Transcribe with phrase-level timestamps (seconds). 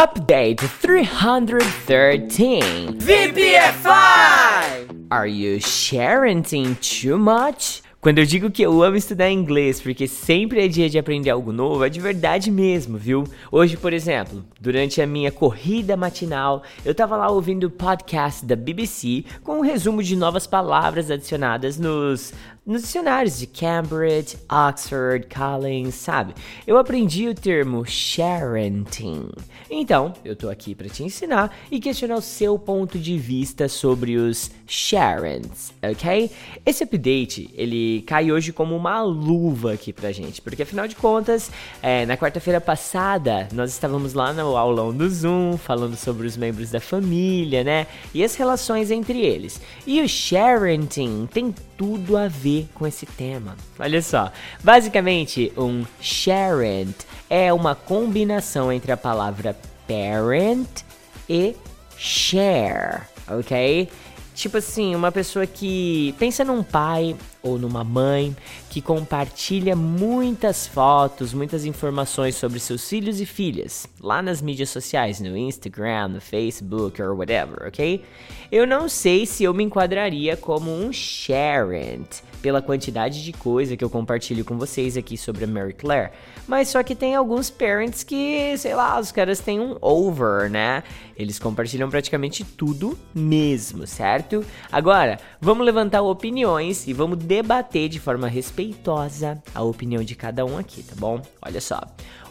[0.00, 5.06] Update 313 VPFI!
[5.10, 6.42] Are you sharing
[6.76, 7.82] too much?
[8.00, 11.52] Quando eu digo que eu amo estudar inglês, porque sempre é dia de aprender algo
[11.52, 13.24] novo, é de verdade mesmo, viu?
[13.52, 18.56] Hoje, por exemplo, durante a minha corrida matinal, eu tava lá ouvindo o podcast da
[18.56, 22.32] BBC com um resumo de novas palavras adicionadas nos,
[22.64, 26.32] nos dicionários de Cambridge, Oxford, Collins, sabe?
[26.66, 29.28] Eu aprendi o termo sharenting.
[29.70, 34.16] Então, eu tô aqui para te ensinar e questionar o seu ponto de vista sobre
[34.16, 36.30] os sharens, ok?
[36.64, 41.50] Esse update, ele cai hoje como uma luva aqui pra gente, porque afinal de contas,
[41.82, 46.70] é, na quarta-feira passada, nós estávamos lá no aulão do Zoom, falando sobre os membros
[46.70, 47.86] da família, né?
[48.14, 49.60] E as relações entre eles.
[49.86, 53.56] E o sharenting tem tudo a ver com esse tema.
[53.78, 56.94] Olha só, basicamente, um sharent
[57.28, 60.82] é uma combinação entre a palavra parent
[61.28, 61.54] e
[61.96, 63.88] share, ok?
[64.34, 68.36] Tipo assim, uma pessoa que pensa num pai ou numa mãe
[68.68, 75.20] que compartilha muitas fotos, muitas informações sobre seus filhos e filhas lá nas mídias sociais,
[75.20, 78.04] no Instagram, no Facebook or whatever, ok?
[78.50, 83.84] Eu não sei se eu me enquadraria como um sharent pela quantidade de coisa que
[83.84, 86.10] eu compartilho com vocês aqui sobre a Mary Claire.
[86.48, 90.82] Mas só que tem alguns parents que, sei lá, os caras têm um over, né?
[91.16, 94.44] Eles compartilham praticamente tudo mesmo, certo?
[94.72, 100.58] Agora, vamos levantar opiniões e vamos debater de forma respeitosa a opinião de cada um
[100.58, 101.22] aqui, tá bom?
[101.40, 101.80] Olha só.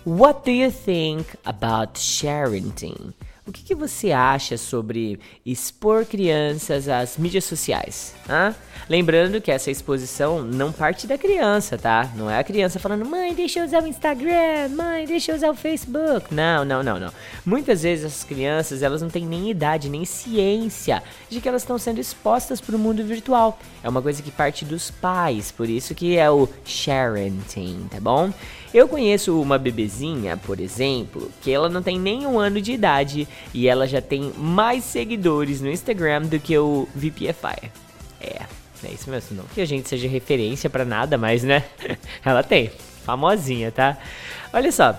[0.05, 2.73] What do you think about sharing?
[3.49, 8.13] O que, que, você acha sobre expor crianças às mídias sociais?
[8.87, 12.11] Lembrando que essa exposição não parte da criança, tá?
[12.15, 15.49] Não é a criança falando, mãe, deixa eu usar o Instagram, mãe, deixa eu usar
[15.49, 16.31] o Facebook.
[16.31, 17.11] Não, não, não, não.
[17.43, 21.79] Muitas vezes essas crianças, elas não têm nem idade, nem ciência de que elas estão
[21.79, 23.57] sendo expostas para o mundo virtual.
[23.83, 28.31] É uma coisa que parte dos pais, por isso que é o sharenting, tá bom?
[28.71, 33.27] Eu conheço uma bebezinha, por exemplo, que ela não tem nem um ano de idade
[33.53, 37.71] e ela já tem mais seguidores no Instagram do que o VPFI.
[38.21, 38.41] É,
[38.83, 41.63] é isso mesmo, não que a gente seja referência para nada, mas né?
[42.23, 42.71] ela tem,
[43.03, 43.97] famosinha, tá?
[44.53, 44.97] Olha só,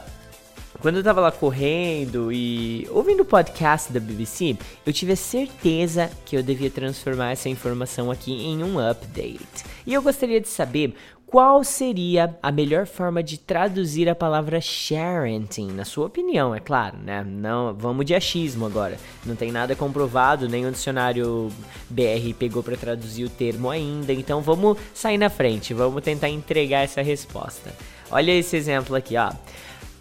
[0.81, 6.11] quando eu tava lá correndo e ouvindo o podcast da BBC, eu tive a certeza
[6.25, 9.65] que eu devia transformar essa informação aqui em um update.
[9.87, 10.95] E eu gostaria de saber
[11.27, 16.97] qual seria a melhor forma de traduzir a palavra sharenting, na sua opinião, é claro,
[16.99, 17.23] né?
[17.25, 18.97] Não, vamos de achismo agora.
[19.25, 21.49] Não tem nada comprovado, nem o dicionário
[21.89, 26.81] BR pegou para traduzir o termo ainda, então vamos sair na frente, vamos tentar entregar
[26.81, 27.73] essa resposta.
[28.11, 29.31] Olha esse exemplo aqui, ó.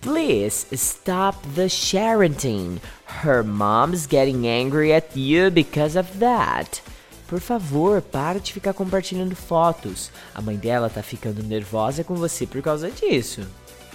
[0.01, 2.79] Please stop the sharenting.
[3.05, 6.81] Her mom's getting angry at you because of that.
[7.27, 10.09] Por favor, para de ficar compartilhando fotos.
[10.33, 13.45] A mãe dela tá ficando nervosa com você por causa disso.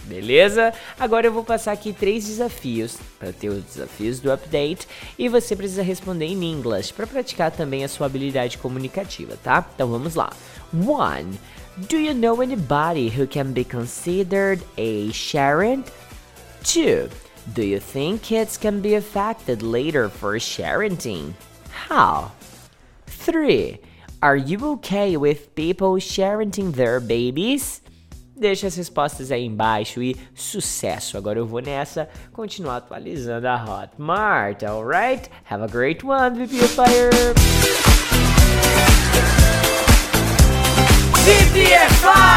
[0.04, 0.72] Beleza?
[0.98, 4.87] Agora eu vou passar aqui três desafios para ter os desafios do update
[5.19, 9.66] e você precisa responder em inglês para praticar também a sua habilidade comunicativa, tá?
[9.75, 10.31] Então vamos lá.
[10.72, 11.38] One.
[11.88, 15.82] Do you know anybody who can be considered a Sharon?
[16.62, 17.10] 2.
[17.53, 21.34] Do you think kids can be affected later for sharing?
[21.88, 22.31] How?
[23.06, 23.81] 3.
[24.22, 27.81] Are you okay with people sharing their babies?
[28.37, 31.17] Deixa as respostas aí embaixo e sucesso!
[31.17, 35.31] Agora eu vou nessa continuar atualizando a Hotmart, alright?
[35.49, 37.11] Have a great one, VP Fire!
[41.25, 42.34] VPFI!